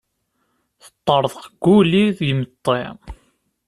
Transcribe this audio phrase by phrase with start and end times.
[0.81, 2.79] Teṭṭerḍeq Guli d imeṭṭi.